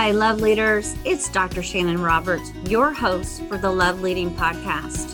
[0.00, 0.96] Hi, love leaders.
[1.04, 1.60] It's Dr.
[1.60, 5.10] Shanon Roberts, your host for the Love Leading Podcast,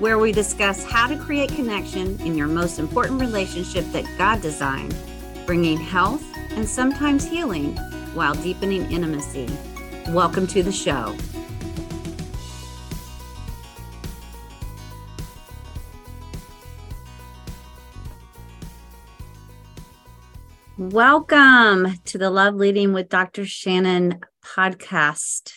[0.00, 4.96] where we discuss how to create connection in your most important relationship that God designed,
[5.44, 7.76] bringing health and sometimes healing
[8.14, 9.46] while deepening intimacy.
[10.08, 11.14] Welcome to the show.
[20.94, 23.42] Welcome to the Love Leading with Dr.
[23.42, 25.50] Shanon podcast.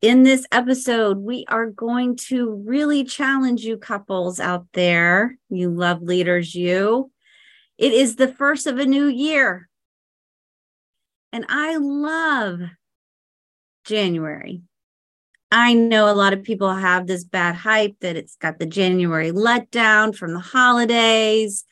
[0.00, 6.02] In this episode, we are going to really challenge you couples out there, you love
[6.02, 7.10] leaders, you.
[7.78, 9.68] It is the first of a new year.
[11.32, 12.60] And I love
[13.86, 14.62] January.
[15.50, 19.32] I know a lot of people have this bad hype that it's got the January
[19.32, 21.64] letdown from the holidays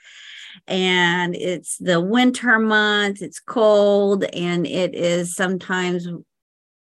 [0.66, 6.08] and it's the winter month, it's cold, and it is sometimes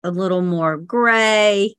[0.03, 1.75] a little more gray.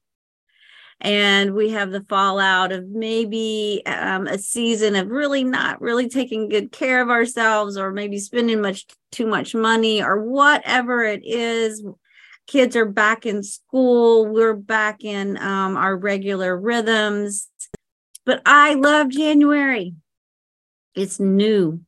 [1.02, 6.48] And we have the fallout of maybe um, a season of really not really taking
[6.48, 11.84] good care of ourselves, or maybe spending much too much money, or whatever it is.
[12.47, 14.25] Kids are back in school.
[14.28, 17.50] We're back in um, our regular rhythms.
[18.25, 19.95] But I love January
[20.96, 21.82] it's new.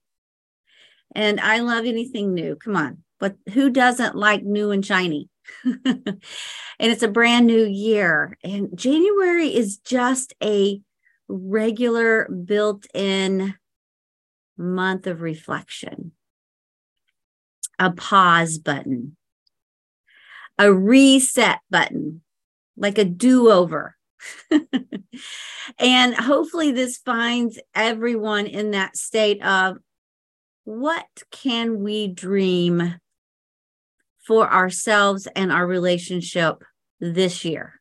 [1.14, 2.56] And I love anything new.
[2.56, 3.04] Come on.
[3.20, 5.30] But who doesn't like new and shiny?
[5.64, 6.20] and
[6.80, 8.38] it's a brand new year.
[8.44, 10.82] And January is just a
[11.28, 13.56] regular built in
[14.58, 16.12] month of reflection,
[17.80, 19.18] a pause button,
[20.58, 22.22] a reset button,
[22.78, 23.96] like a do over.
[25.80, 29.78] and hopefully, this finds everyone in that state of
[30.64, 32.96] what can we dream
[34.26, 36.64] for ourselves and our relationship
[37.00, 37.80] this year?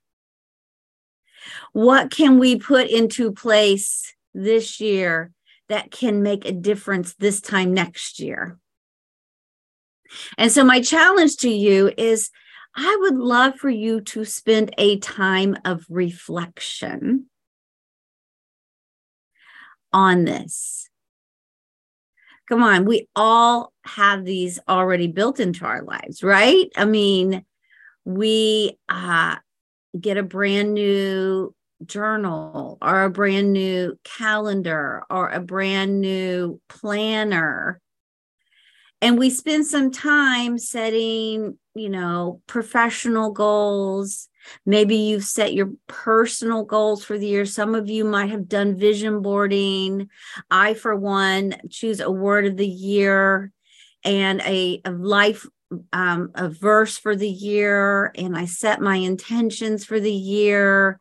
[1.72, 5.32] What can we put into place this year
[5.68, 8.58] that can make a difference this time next year?
[10.38, 12.30] And so, my challenge to you is
[12.76, 17.26] I would love for you to spend a time of reflection
[19.92, 20.88] on this.
[22.48, 26.66] Come on, we all have these already built into our lives, right?
[26.76, 27.44] I mean,
[28.04, 29.36] we uh,
[29.98, 31.54] get a brand new
[31.86, 37.80] journal or a brand new calendar or a brand new planner.
[39.04, 44.28] And we spend some time setting you know, professional goals.
[44.64, 47.46] Maybe you've set your personal goals for the year.
[47.46, 50.08] Some of you might have done vision boarding.
[50.50, 53.50] I, for one, choose a word of the year
[54.04, 55.46] and a, a life
[55.92, 61.00] um, a verse for the year and I set my intentions for the year.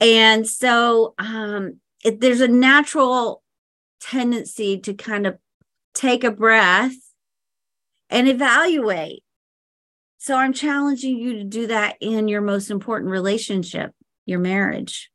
[0.00, 3.44] And so um, it, there's a natural
[4.00, 5.38] tendency to kind of
[5.94, 7.11] take a breath
[8.12, 9.24] and evaluate
[10.22, 13.90] so I'm challenging you to do that in your most important relationship,
[14.24, 15.10] your marriage.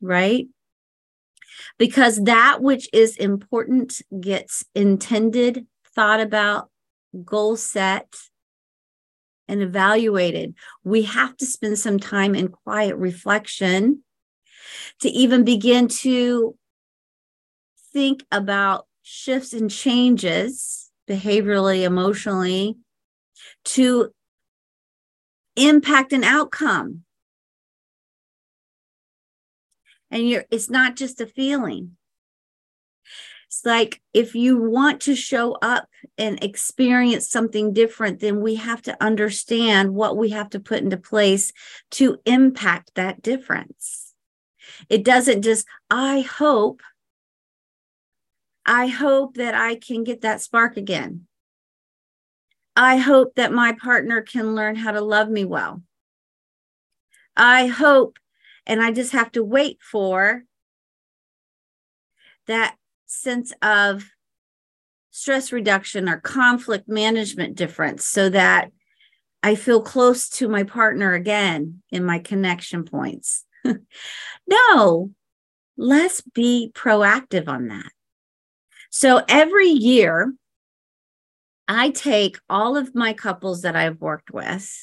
[0.00, 0.48] Right?
[1.78, 5.64] Because that which is important gets intended,
[5.94, 6.70] thought about,
[7.24, 8.16] goal set,
[9.46, 10.56] and evaluated.
[10.82, 14.02] We have to spend some time in quiet reflection
[15.02, 16.56] to even begin to
[17.92, 22.76] think about shifts and changes behaviorally, emotionally,
[23.64, 24.10] to
[25.56, 27.02] impact an outcome.
[30.10, 31.96] And you're it's not just a feeling.
[33.48, 38.82] It's like if you want to show up and experience something different, then we have
[38.82, 41.52] to understand what we have to put into place
[41.92, 44.14] to impact that difference.
[44.88, 46.82] It doesn't just, I hope,
[48.66, 51.26] I hope that I can get that spark again.
[52.74, 55.82] I hope that my partner can learn how to love me well.
[57.36, 58.18] I hope,
[58.66, 60.42] and I just have to wait for
[62.46, 62.76] that
[63.06, 64.04] sense of
[65.10, 68.70] stress reduction or conflict management difference so that
[69.42, 73.44] I feel close to my partner again in my connection points.
[74.46, 75.12] no,
[75.76, 77.92] let's be proactive on that.
[78.98, 80.32] So every year,
[81.68, 84.74] I take all of my couples that I've worked with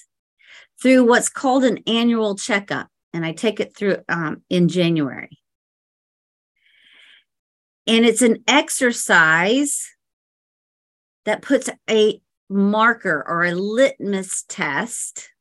[0.80, 5.39] through what's called an annual checkup, and I take it through um, in January.
[7.88, 9.83] And it's an exercise
[11.25, 12.21] that puts a
[12.51, 15.31] marker or a litmus test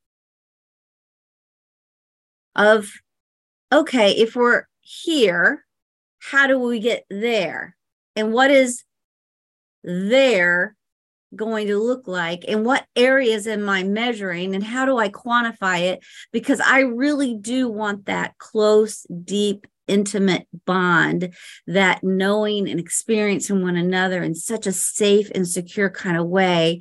[2.57, 2.91] of
[3.71, 5.67] okay, if we're here,
[6.21, 7.77] how do we get there?
[8.17, 8.85] And what is
[9.83, 10.77] there
[11.35, 12.45] going to look like?
[12.47, 14.55] And what areas am I measuring?
[14.55, 16.05] And how do I quantify it?
[16.33, 21.35] Because I really do want that close, deep, intimate bond,
[21.67, 26.81] that knowing and experiencing one another in such a safe and secure kind of way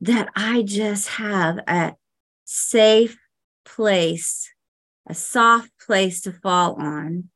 [0.00, 1.94] that I just have a
[2.44, 3.16] safe
[3.64, 4.52] place
[5.06, 7.28] a soft place to fall on,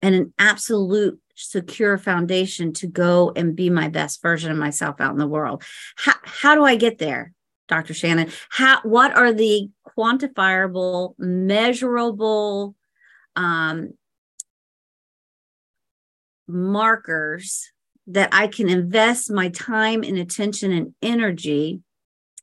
[0.00, 5.12] and an absolute secure foundation to go and be my best version of myself out
[5.12, 5.62] in the world.
[5.96, 7.32] How, how do I get there,
[7.68, 7.94] Dr.
[7.94, 8.32] Shanon?
[8.50, 12.74] How what are the quantifiable, measurable
[13.36, 13.94] um,
[16.46, 17.70] markers
[18.08, 21.80] that I can invest my time and attention and energy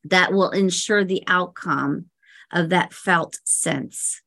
[0.06, 2.06] that will ensure the outcome
[2.52, 4.22] of that felt sense,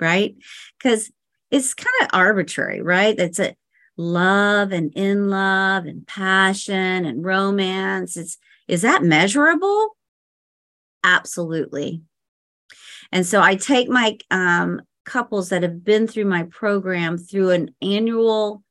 [0.00, 0.34] right?
[0.78, 1.12] Because
[1.50, 3.14] it's kind of arbitrary, right?
[3.16, 3.54] It's a
[3.96, 8.16] love and in love and passion and romance.
[8.16, 9.96] It's is that measurable?
[11.02, 12.02] Absolutely.
[13.12, 17.74] And so I take my um, couples that have been through my program through an
[17.82, 18.62] annual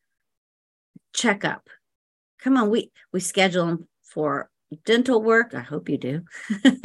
[1.14, 1.70] checkup.
[2.40, 4.50] Come on, we we schedule them for
[4.86, 5.54] dental work.
[5.54, 6.22] I hope you do.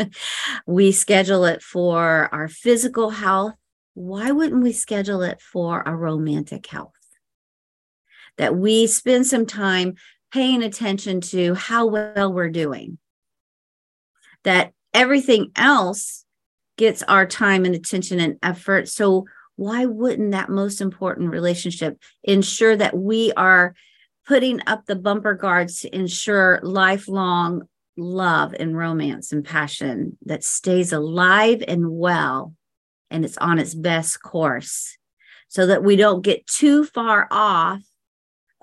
[0.67, 3.55] we schedule it for our physical health.
[3.95, 6.98] Why wouldn't we schedule it for our romantic health?
[8.39, 9.95] That we spend some time
[10.33, 12.99] paying attention to how well we're doing.
[14.45, 16.25] That everything else
[16.77, 18.89] gets our time and attention and effort.
[18.89, 19.27] So,
[19.57, 23.75] why wouldn't that most important relationship ensure that we are
[24.29, 27.63] putting up the bumper guards to ensure lifelong
[27.97, 32.55] love and romance and passion that stays alive and well
[33.11, 34.97] and it's on its best course
[35.49, 37.81] so that we don't get too far off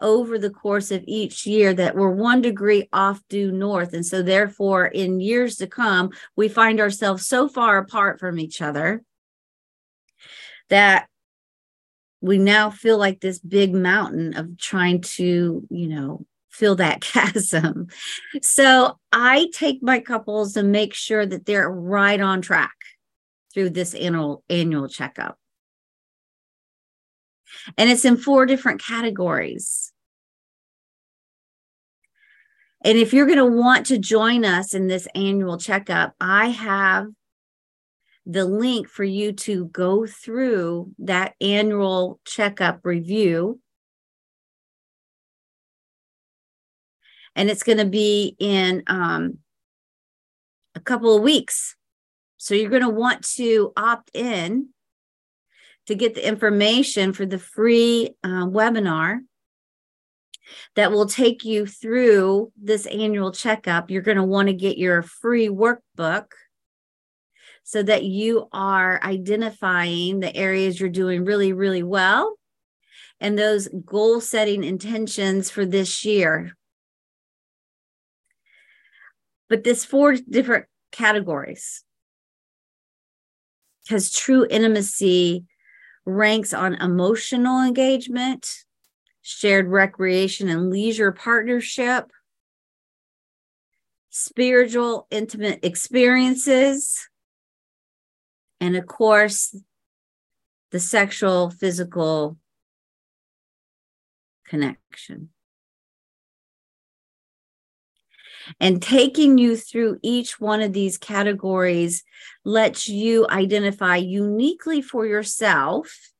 [0.05, 3.91] over the course of each year that we're one degree off due north.
[3.91, 8.61] And so, therefore, in years to come, we find ourselves so far apart from each
[8.61, 9.03] other
[10.69, 11.07] that
[12.21, 17.87] we now feel like this big mountain of trying to, you know, fill that chasm.
[18.43, 22.75] So I take my couples and make sure that they're right on track
[23.53, 25.39] through this annual annual checkup.
[27.77, 29.91] And it's in four different categories.
[32.85, 37.07] And if you're going to want to join us in this annual checkup, I have
[38.27, 43.59] the link for you to go through that annual checkup review
[47.35, 49.39] and it's going to be in um,
[50.73, 51.75] a couple of weeks.
[52.37, 54.69] So you're going to want to opt in
[55.87, 59.19] to get the information for the free uh, webinar
[60.75, 63.89] that will take you through this annual checkup.
[63.89, 66.25] You're going to want to get your free workbook
[67.63, 72.35] so that you are identifying the areas you're doing really, really well
[73.19, 76.55] and those goal setting intentions for this year
[79.49, 81.83] but this four different categories
[83.83, 85.45] because true intimacy
[86.05, 88.64] ranks on emotional engagement
[89.27, 92.11] shared recreation and leisure partnership
[94.11, 97.09] spiritual intimate experiences
[98.61, 99.55] and of course
[100.69, 102.37] the sexual physical
[104.47, 105.29] connection.
[108.59, 112.03] And taking you through each one of these categories
[112.43, 116.13] lets you identify uniquely for yourself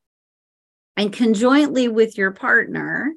[0.98, 3.14] and conjointly with your partner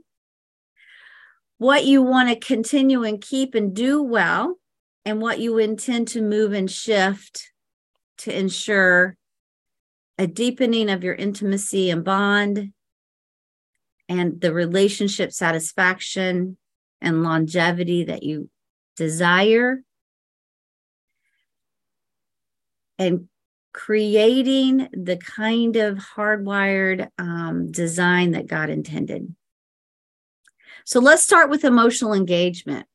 [1.58, 4.56] what you want to continue and keep and do well,
[5.04, 7.50] and what you intend to move and shift
[8.18, 9.16] to ensure
[10.18, 12.73] a deepening of your intimacy and bond
[14.08, 16.56] and the relationship satisfaction
[17.00, 18.49] and longevity that you
[18.97, 19.82] desire,
[22.99, 23.28] and
[23.78, 29.32] creating the kind of hardwired um, design that God intended.
[30.85, 32.87] So let's start with emotional engagement.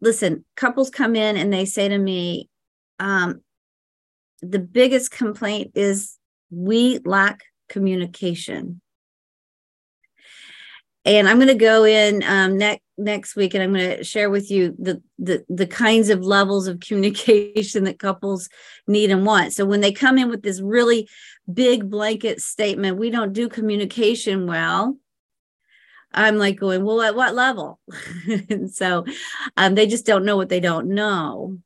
[0.00, 2.50] Listen, couples come in and they say to me,
[2.98, 3.42] um,
[4.42, 6.18] the biggest complaint is
[6.50, 8.80] we lack communication.
[11.06, 14.28] And I'm going to go in um, next next week, and I'm going to share
[14.28, 18.48] with you the, the the kinds of levels of communication that couples
[18.88, 19.52] need and want.
[19.52, 21.08] So when they come in with this really
[21.52, 24.98] big blanket statement, we don't do communication well.
[26.12, 27.78] I'm like going, well, at what level?
[28.26, 29.04] and so
[29.56, 31.58] um, they just don't know what they don't know.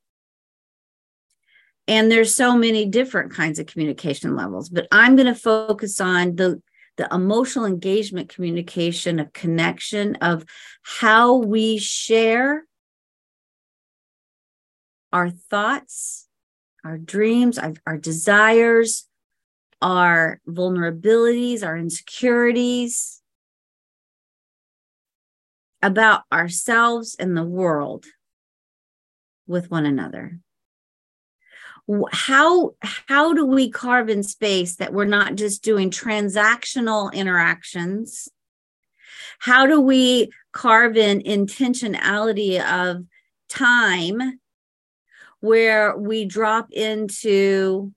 [1.86, 6.36] And there's so many different kinds of communication levels, but I'm going to focus on
[6.36, 6.60] the
[7.00, 10.44] the emotional engagement communication of connection of
[10.82, 12.66] how we share
[15.10, 16.28] our thoughts,
[16.84, 19.08] our dreams, our, our desires,
[19.80, 23.22] our vulnerabilities, our insecurities
[25.80, 28.04] about ourselves and the world
[29.46, 30.38] with one another
[32.12, 38.28] how how do we carve in space that we're not just doing transactional interactions?
[39.38, 43.04] How do we carve in intentionality of
[43.48, 44.40] time
[45.40, 47.92] where we drop into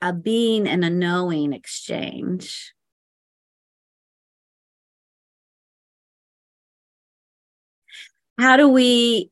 [0.00, 2.72] a being and a knowing exchange?
[8.38, 9.30] How do we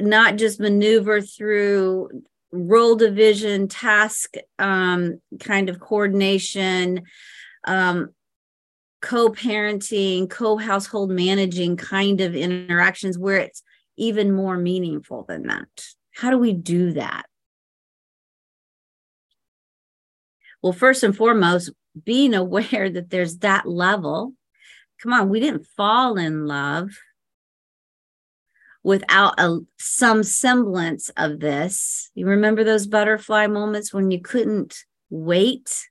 [0.00, 2.22] not just maneuver through
[2.52, 7.02] role division, task um, kind of coordination,
[7.66, 8.10] um,
[9.00, 13.62] co parenting, co household managing kind of interactions where it's
[13.96, 15.68] even more meaningful than that.
[16.14, 17.24] How do we do that?
[20.62, 21.70] Well, first and foremost,
[22.04, 24.34] being aware that there's that level.
[25.02, 26.90] Come on, we didn't fall in love
[28.82, 32.10] without a some semblance of this.
[32.14, 34.76] You remember those butterfly moments when you couldn't
[35.10, 35.88] wait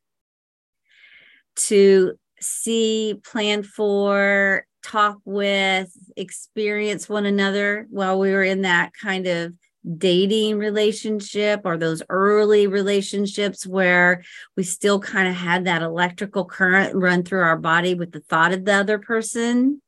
[1.55, 9.27] to see, plan for, talk with, experience one another while we were in that kind
[9.27, 9.53] of
[9.97, 14.23] dating relationship or those early relationships where
[14.55, 18.53] we still kind of had that electrical current run through our body with the thought
[18.53, 19.81] of the other person.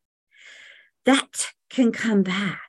[1.05, 2.61] That can come back.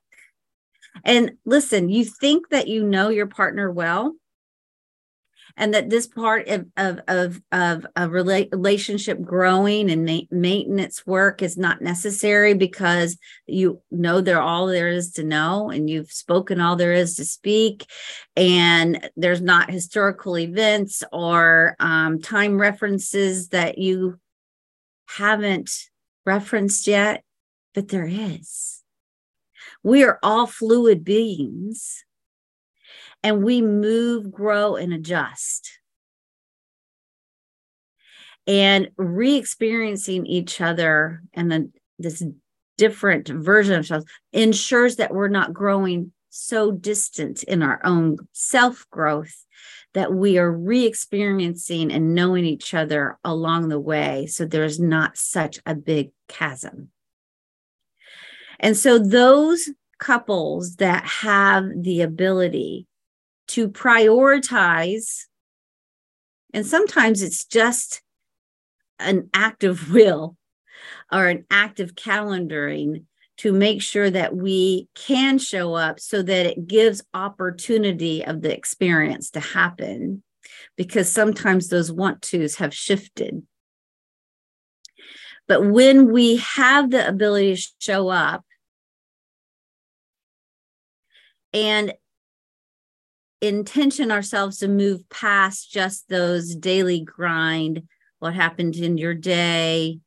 [1.02, 4.14] And listen, you think that you know your partner well,
[5.56, 11.42] and that this part of of of, of a relationship growing and ma- maintenance work
[11.42, 16.60] is not necessary because you know they're all there is to know and you've spoken
[16.60, 17.86] all there is to speak
[18.36, 24.18] and there's not historical events or um, time references that you
[25.06, 25.70] haven't
[26.26, 27.22] referenced yet
[27.74, 28.84] but there is
[29.85, 32.05] we are all fluid beings
[33.23, 35.79] and we move, grow, and adjust.
[38.47, 42.23] And re experiencing each other and then this
[42.76, 48.85] different version of ourselves ensures that we're not growing so distant in our own self
[48.91, 49.47] growth
[49.95, 54.26] that we are re experiencing and knowing each other along the way.
[54.26, 56.91] So there's not such a big chasm.
[58.64, 59.68] And so those
[59.99, 62.87] couples that have the ability
[63.49, 65.26] to prioritize,
[66.54, 68.00] and sometimes it's just
[68.99, 70.38] an act of will
[71.12, 73.04] or an act of calendaring
[73.37, 78.56] to make sure that we can show up so that it gives opportunity of the
[78.56, 80.23] experience to happen
[80.75, 83.42] because sometimes those want tos have shifted.
[85.47, 88.42] But when we have the ability to show up
[91.54, 91.94] and
[93.40, 97.82] intention ourselves to move past just those daily grind
[98.18, 99.99] what happened in your day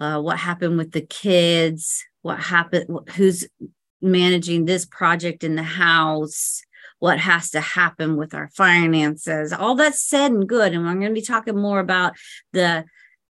[0.00, 3.46] uh, what happened with the kids what happened who's
[4.02, 6.62] managing this project in the house
[6.98, 10.72] what has to happen with our finances all that's said and good.
[10.72, 12.14] And i'm going to be talking more about
[12.52, 12.84] the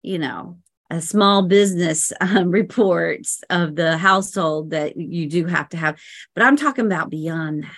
[0.01, 0.59] you know
[0.93, 5.99] a small business um, reports of the household that you do have to have.
[6.35, 7.71] But i'm talking about beyond that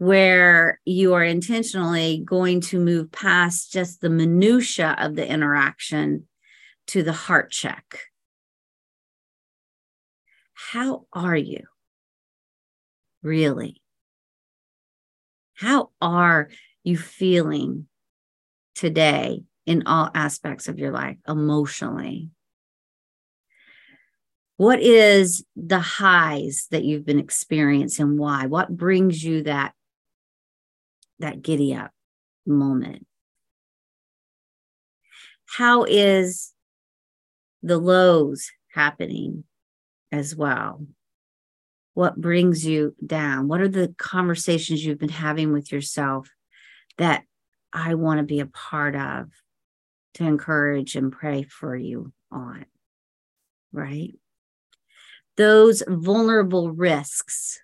[0.00, 6.26] where you are intentionally going to move past just the minutia of the interaction
[6.86, 7.84] to the heart check.
[10.54, 11.64] How are you?
[13.22, 13.82] Really?
[15.52, 16.48] How are
[16.82, 17.86] you feeling
[18.74, 22.28] today in all aspects of your life emotionally.
[24.56, 28.18] What is the highs that you've been experiencing?
[28.18, 28.46] Why?
[28.46, 29.72] What brings you that
[31.20, 31.92] that giddy up
[32.44, 33.06] moment?
[35.46, 36.52] How is
[37.62, 39.44] the lows happening
[40.10, 40.84] as well?
[41.94, 43.46] What brings you down?
[43.46, 46.28] What are the conversations you've been having with yourself
[46.98, 47.22] that
[47.72, 49.30] I want to be a part of
[50.14, 52.66] to encourage and pray for you on?
[53.72, 54.14] Right?
[55.36, 57.60] Those vulnerable risks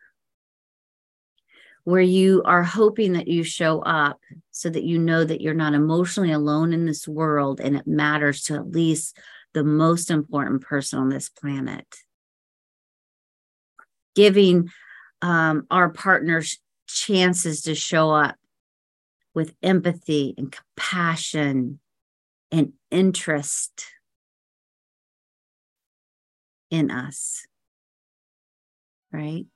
[1.85, 4.19] where you are hoping that you show up
[4.51, 8.43] so that you know that you're not emotionally alone in this world and it matters
[8.43, 9.17] to at least
[9.55, 11.87] the most important person on this planet.
[14.17, 14.69] Giving
[15.23, 18.35] um, our partners chances to show up
[19.33, 21.79] with empathy and compassion
[22.51, 23.87] and interest
[26.71, 27.47] in us.
[29.13, 29.47] Right?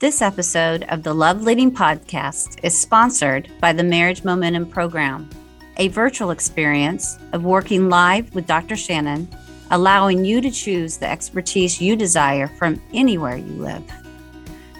[0.00, 5.28] This episode of the Love Leading Podcast is sponsored by the Marriage Momentum Program,
[5.76, 8.76] a virtual experience of working live with Dr.
[8.76, 9.26] Shanon,
[9.72, 14.07] allowing you to choose the expertise you desire from anywhere you live.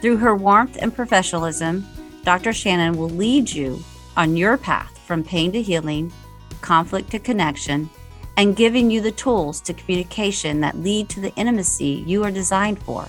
[0.01, 1.87] Through her warmth and professionalism,
[2.23, 2.51] Dr.
[2.51, 3.83] Shanon will lead you
[4.17, 6.13] on your path from pain to healing,
[6.61, 7.91] conflict to connection,
[8.37, 12.81] and giving you the tools to communication that lead to the intimacy you are designed
[12.83, 13.09] for.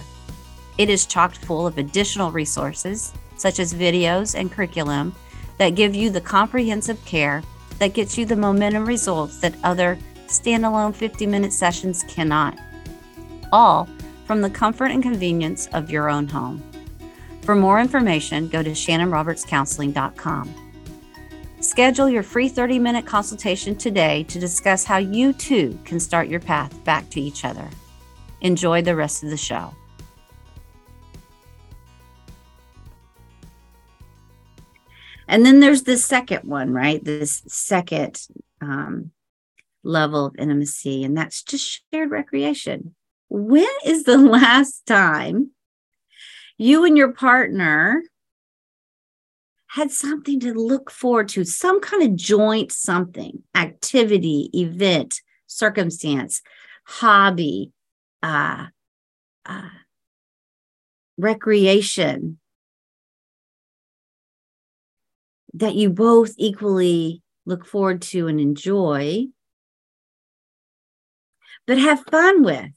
[0.79, 5.13] It is chocked full of additional resources, such as videos and curriculum,
[5.57, 7.43] that give you the comprehensive care
[7.77, 12.57] that gets you the momentum results that other standalone 50 minute sessions cannot.
[13.51, 13.87] All
[14.25, 16.63] from the comfort and convenience of your own home.
[17.49, 20.53] For more information, go to shannonrobertscounseling.com.
[21.61, 26.41] Schedule your free 30 minute consultation today to discuss how you too can start your
[26.41, 27.67] path back to each other.
[28.41, 29.73] Enjoy the rest of the show.
[35.27, 37.03] And then there's the second one, right?
[37.03, 38.27] This second
[38.61, 39.09] um,
[39.81, 42.93] level of intimacy, and that's just shared recreation.
[43.27, 45.49] When is the last time
[46.59, 48.03] you and your partner
[49.67, 56.41] had something to look forward to, some kind of joint something, activity, event, circumstance,
[56.83, 57.71] hobby,
[58.21, 58.65] uh,
[59.45, 59.69] uh,
[61.17, 62.39] recreation
[65.53, 69.25] that you both equally look forward to and enjoy,
[71.65, 72.71] but have fun with,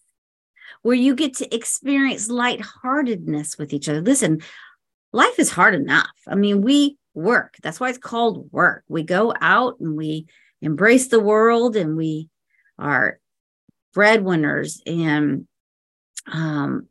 [0.82, 4.00] where you get to experience lightheartedness with each other.
[4.00, 4.40] Listen,
[5.12, 6.10] life is hard enough.
[6.26, 7.56] I mean, we work.
[7.62, 8.84] That's why it's called work.
[8.88, 10.26] We go out and we
[10.60, 12.28] embrace the world and we
[12.78, 13.18] are
[13.94, 15.46] breadwinners and
[16.30, 16.88] um,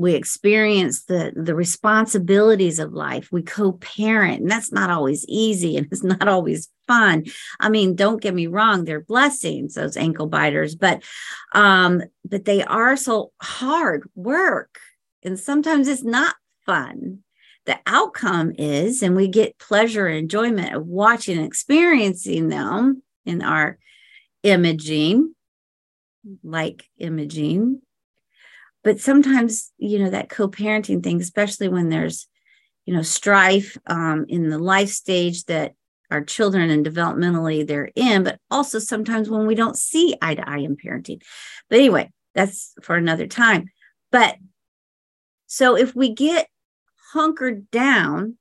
[0.00, 3.28] we experience the the responsibilities of life.
[3.30, 7.24] We co-parent and that's not always easy and it's not always fun.
[7.60, 11.02] I mean don't get me wrong they're blessings those ankle biters but
[11.54, 14.78] um but they are so hard work
[15.22, 16.34] and sometimes it's not
[16.64, 17.18] fun.
[17.66, 23.42] The outcome is and we get pleasure and enjoyment of watching and experiencing them in
[23.42, 23.78] our
[24.42, 25.34] imaging
[26.42, 27.82] like imaging
[28.82, 32.26] but sometimes you know that co-parenting thing especially when there's
[32.86, 35.74] you know strife um, in the life stage that
[36.10, 40.48] our children and developmentally they're in but also sometimes when we don't see eye to
[40.48, 41.22] eye in parenting.
[41.68, 43.70] But anyway that's for another time.
[44.12, 44.36] But
[45.46, 46.46] so if we get
[47.12, 48.36] hunkered down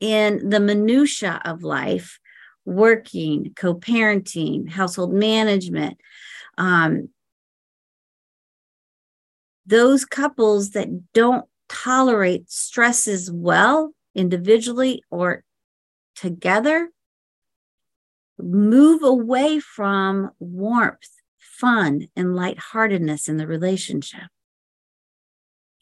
[0.00, 2.18] in the minutia of life
[2.64, 5.98] working co-parenting household management
[6.56, 7.08] um,
[9.66, 15.42] those couples that don't tolerate stresses well individually or
[16.14, 16.90] together
[18.38, 24.28] move away from warmth, fun, and lightheartedness in the relationship.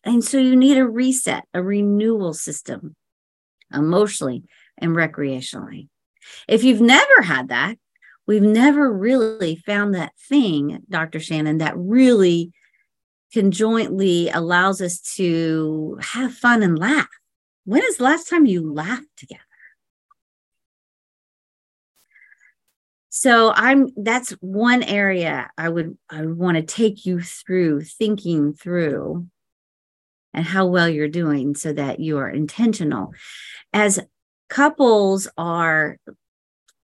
[0.04, 2.96] And so you need a reset, a renewal system,
[3.72, 4.44] emotionally
[4.78, 5.88] and recreationally.
[6.48, 7.76] If you've never had that,
[8.26, 11.18] we've never really found that thing, Dr.
[11.18, 12.52] Shanon, that really
[13.32, 17.08] conjointly allows us to have fun and laugh.
[17.64, 19.40] When is the last time you laughed together?
[23.14, 28.54] So I'm that's one area I would I would want to take you through thinking
[28.54, 29.26] through
[30.34, 33.12] and how well you're doing so that you are intentional.
[33.72, 34.00] As
[34.48, 35.98] couples are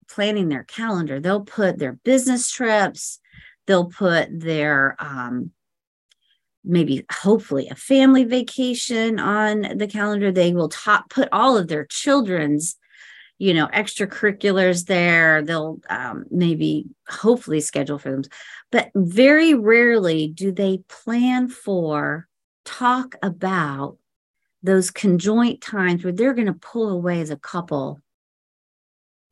[0.08, 3.20] planning their calendar, they'll put their business trips,
[3.66, 5.50] they'll put their um,
[6.64, 10.32] maybe hopefully a family vacation on the calendar.
[10.32, 12.76] They will top put all of their children's
[13.38, 15.42] you know extracurriculars there.
[15.42, 18.22] They'll um, maybe hopefully schedule for them.
[18.70, 22.28] But very rarely do they plan for
[22.64, 23.98] talk about
[24.62, 28.00] those conjoint times where they're going to pull away as a couple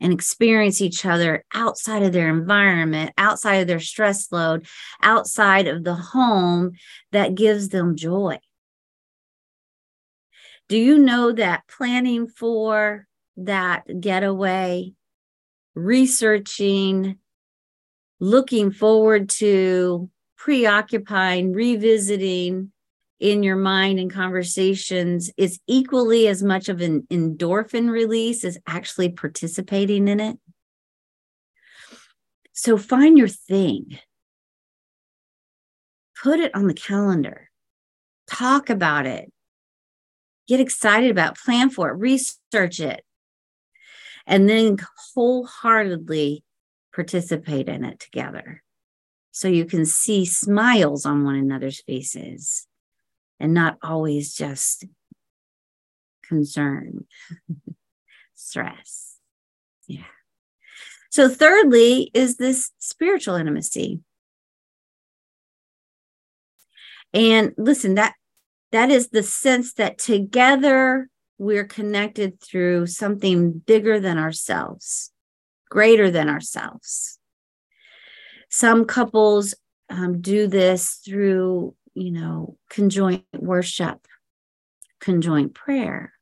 [0.03, 4.67] and experience each other outside of their environment, outside of their stress load,
[5.01, 6.73] outside of the home
[7.13, 8.39] that gives them joy.
[10.69, 14.93] Do you know that planning for that getaway,
[15.75, 17.19] researching,
[18.19, 22.72] looking forward to, preoccupying, revisiting,
[23.23, 29.11] in your mind and conversations is equally as much of an endorphin release as actually
[29.11, 30.39] participating in it.
[32.53, 34.01] So find your thing,
[36.21, 37.49] put it on the calendar,
[38.29, 39.33] talk about it,
[40.49, 43.05] get excited about, it, plan for it, research it,
[44.27, 44.79] and then
[45.15, 46.43] wholeheartedly
[46.93, 48.65] participate in it together.
[49.31, 52.67] So you can see smiles on one another's faces
[53.43, 54.85] and not always just
[56.23, 57.05] concern,
[58.35, 59.17] stress.
[59.89, 60.05] Yeah.
[61.11, 64.01] So, thirdly, is this spiritual intimacy.
[67.13, 68.15] And listen, that
[68.71, 75.11] that is the sense that together we're connected through something bigger than ourselves,
[75.69, 77.19] greater than ourselves.
[78.49, 79.55] Some couples
[79.91, 84.07] um, do this through you know, conjoint worship,
[85.01, 86.13] conjoint prayer,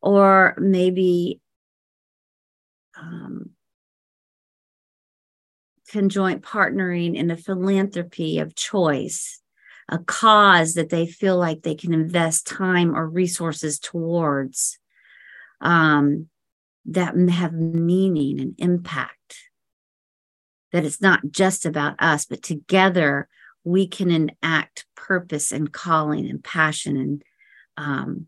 [0.00, 1.40] or maybe
[2.98, 3.50] um,
[5.88, 9.40] conjoint partnering in a philanthropy of choice,
[9.88, 14.78] a cause that they feel like they can invest time or resources towards
[15.60, 16.28] um,
[16.86, 19.36] that have meaning and impact.
[20.72, 23.28] That it's not just about us, but together
[23.64, 27.22] we can enact purpose and calling and passion and
[27.76, 28.26] um,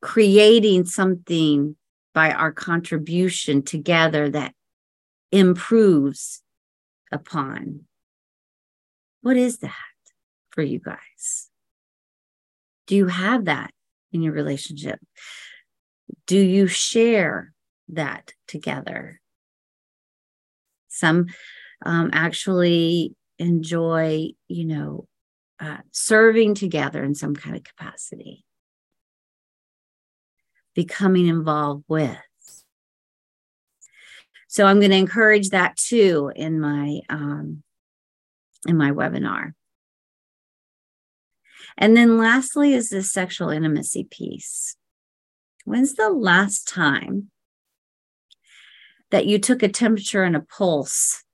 [0.00, 1.76] creating something
[2.14, 4.54] by our contribution together that
[5.30, 6.42] improves
[7.10, 7.80] upon.
[9.22, 9.72] What is that
[10.50, 11.48] for you guys?
[12.86, 13.72] Do you have that
[14.12, 14.98] in your relationship?
[16.26, 17.52] Do you share
[17.88, 19.20] that together?
[20.88, 21.26] Some
[21.86, 25.06] um, actually enjoy, you know,
[25.60, 28.44] uh, serving together in some kind of capacity,
[30.74, 32.16] becoming involved with.
[34.48, 37.62] So I'm going to encourage that too in my um,
[38.66, 39.52] in my webinar.
[41.78, 44.76] And then lastly is this sexual intimacy piece.
[45.64, 47.30] When's the last time
[49.10, 51.24] that you took a temperature and a pulse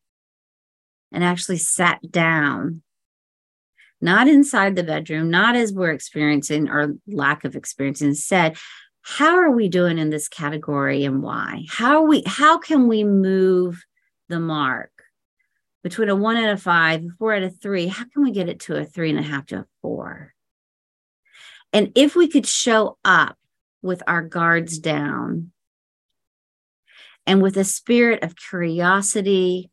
[1.12, 2.82] and actually sat down,
[4.00, 8.56] not inside the bedroom, not as we're experiencing or lack of experience, and said,
[9.02, 11.64] how are we doing in this category and why?
[11.68, 13.82] How we how can we move
[14.28, 14.90] the mark
[15.82, 17.86] between a one and a five, a four and a three?
[17.86, 20.34] How can we get it to a three and a half to a four?
[21.72, 23.38] And if we could show up
[23.80, 25.52] with our guards down
[27.26, 29.70] and with a spirit of curiosity,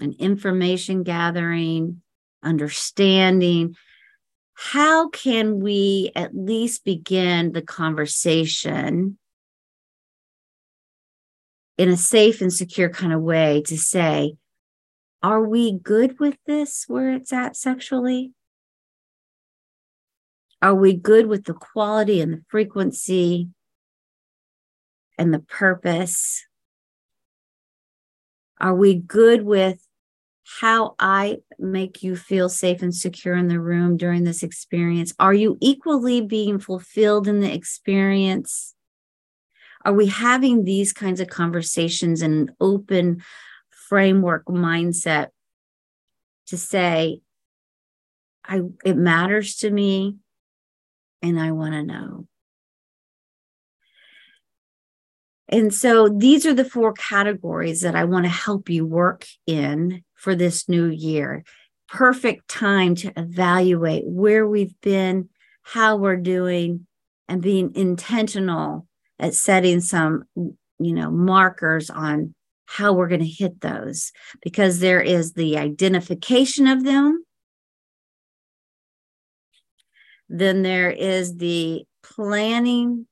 [0.00, 2.02] and information gathering,
[2.42, 3.76] understanding.
[4.54, 9.18] How can we at least begin the conversation
[11.76, 14.34] in a safe and secure kind of way to say,
[15.22, 18.32] are we good with this where it's at sexually?
[20.60, 23.48] Are we good with the quality and the frequency
[25.16, 26.44] and the purpose?
[28.60, 29.87] Are we good with
[30.60, 35.12] how I make you feel safe and secure in the room during this experience?
[35.18, 38.74] Are you equally being fulfilled in the experience?
[39.84, 43.22] Are we having these kinds of conversations in an open
[43.70, 45.28] framework mindset
[46.46, 47.20] to say,
[48.44, 50.16] I it matters to me
[51.20, 52.26] and I want to know.
[55.50, 60.04] And so these are the four categories that I want to help you work in
[60.18, 61.44] for this new year.
[61.88, 65.30] Perfect time to evaluate where we've been,
[65.62, 66.86] how we're doing,
[67.28, 68.86] and being intentional
[69.18, 72.34] at setting some, you know, markers on
[72.66, 77.24] how we're going to hit those because there is the identification of them
[80.28, 83.06] Then there is the planning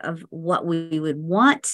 [0.00, 1.70] of what we would want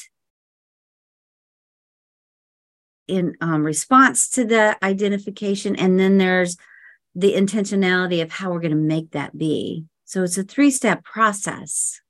[3.08, 5.74] in um, response to the identification.
[5.74, 6.56] And then there's
[7.14, 9.86] the intentionality of how we're going to make that be.
[10.04, 12.00] So it's a three step process.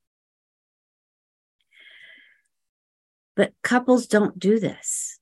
[3.36, 5.18] But couples don't do this.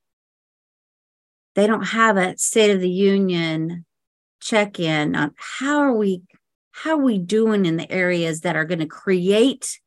[1.55, 3.85] They don't have a State of the Union
[4.41, 6.23] check in on how are we
[6.73, 9.81] how are we doing in the areas that are going to create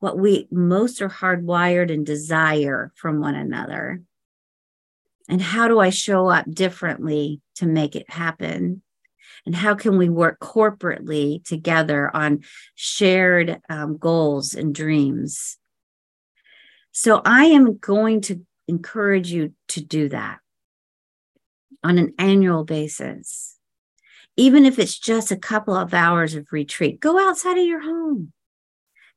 [0.00, 4.02] what we most are hardwired and desire from one another
[5.28, 8.82] and how do i show up differently to make it happen?
[9.46, 12.42] And how can we work corporately together on
[12.74, 15.56] shared um, goals and dreams?
[16.92, 20.38] So i am going to encourage you to do that
[21.82, 23.56] on an annual basis.
[24.36, 28.32] Even if it's just a couple of hours of retreat, go outside of your home,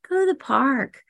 [0.08, 1.04] go to the park,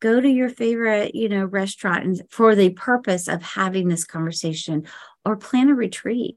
[0.00, 4.86] go to your favorite, you know, restaurant and for the purpose of having this conversation
[5.24, 6.36] or plan a retreat.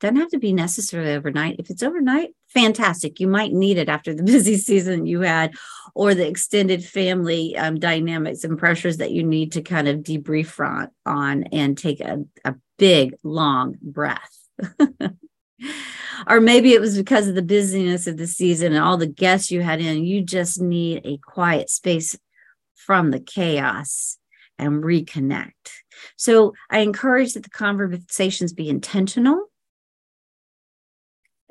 [0.00, 1.56] Doesn't have to be necessarily overnight.
[1.58, 3.20] If it's overnight, fantastic.
[3.20, 5.54] You might need it after the busy season you had
[5.94, 10.90] or the extended family um, dynamics and pressures that you need to kind of debrief
[11.06, 14.36] on, and take a, a big, long breath.
[16.26, 19.50] or maybe it was because of the busyness of the season and all the guests
[19.50, 20.04] you had in.
[20.04, 22.16] You just need a quiet space
[22.86, 24.18] from the chaos
[24.58, 25.52] and reconnect.
[26.16, 29.46] So I encourage that the conversations be intentional.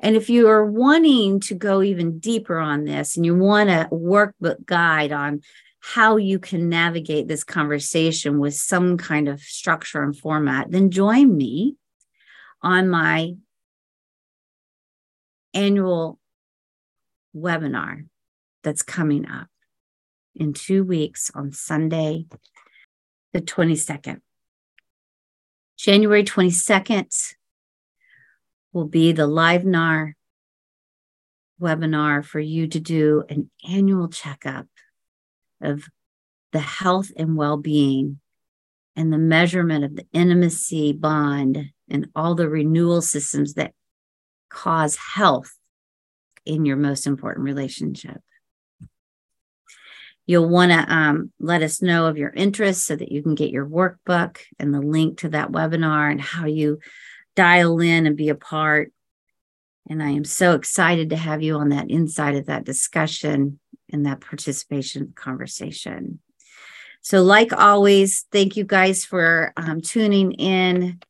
[0.00, 3.88] And if you are wanting to go even deeper on this and you want a
[3.90, 5.40] workbook guide on
[5.80, 11.36] how you can navigate this conversation with some kind of structure and format, then join
[11.36, 11.76] me
[12.62, 13.34] on my
[15.52, 16.18] annual
[17.34, 18.06] webinar
[18.62, 19.48] that's coming up
[20.34, 22.26] in two weeks on Sunday,
[23.32, 24.20] the 22nd.
[25.76, 27.34] January 22nd
[28.72, 30.12] will be the LiveNAR
[31.60, 34.66] webinar for you to do an annual checkup
[35.60, 35.84] of
[36.52, 38.20] the health and well being
[38.96, 43.72] and the measurement of the intimacy bond and all the renewal systems that
[44.48, 45.56] cause health
[46.46, 48.20] in your most important relationship.
[50.26, 53.50] You'll want to um, let us know of your interest so that you can get
[53.50, 56.78] your workbook and the link to that webinar and how you
[57.36, 58.92] dial in and be a part.
[59.88, 63.60] And I am so excited to have you on that inside of that discussion
[63.92, 66.20] and that participation conversation.
[67.02, 71.00] So, like always, thank you guys for um, tuning in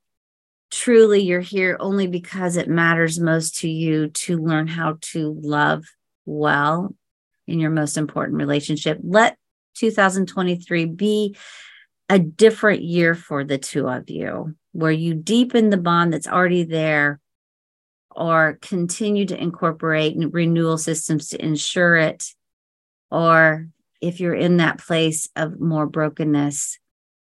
[0.74, 5.84] truly you're here only because it matters most to you to learn how to love
[6.26, 6.94] well
[7.46, 8.98] in your most important relationship.
[9.02, 9.36] Let
[9.76, 11.36] 2023 be
[12.08, 16.64] a different year for the two of you, where you deepen the bond that's already
[16.64, 17.20] there
[18.10, 22.26] or continue to incorporate renewal systems to ensure it.
[23.10, 23.68] Or
[24.00, 26.78] if you're in that place of more brokenness,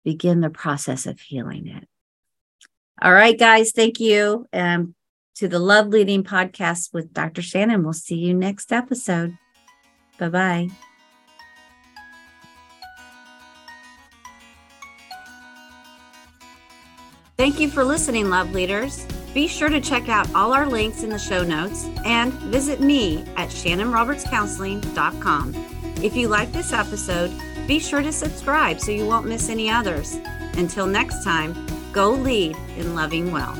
[0.04, 1.88] begin the process of healing it.
[3.00, 3.72] All right, guys.
[3.72, 4.46] Thank you.
[4.52, 4.94] Um,
[5.36, 7.42] to the Love Leading podcast with Dr.
[7.42, 7.84] Shanon.
[7.84, 9.36] We'll see you next episode.
[10.18, 10.68] Bye bye.
[17.36, 19.06] Thank you for listening, love leaders.
[19.34, 23.26] Be sure to check out all our links in the show notes and visit me
[23.36, 25.54] at shannonrobertscounseling.com.
[26.02, 27.30] If you like this episode,
[27.66, 30.16] be sure to subscribe so you won't miss any others.
[30.54, 33.56] Until next time, Go lead in loving well.